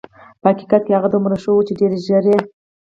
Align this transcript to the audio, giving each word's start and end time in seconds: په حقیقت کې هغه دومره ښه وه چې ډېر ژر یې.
په 0.41 0.47
حقیقت 0.51 0.81
کې 0.85 0.93
هغه 0.97 1.09
دومره 1.11 1.35
ښه 1.43 1.49
وه 1.53 1.63
چې 1.67 1.73
ډېر 1.79 1.91
ژر 2.05 2.23
یې. 2.31 2.39